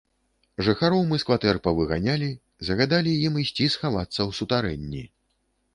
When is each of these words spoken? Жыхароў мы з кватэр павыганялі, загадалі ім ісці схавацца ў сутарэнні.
Жыхароў 0.67 1.03
мы 1.11 1.19
з 1.23 1.27
кватэр 1.27 1.59
павыганялі, 1.67 2.31
загадалі 2.71 3.11
ім 3.29 3.39
ісці 3.47 3.71
схавацца 3.77 4.17
ў 4.17 4.31
сутарэнні. 4.41 5.03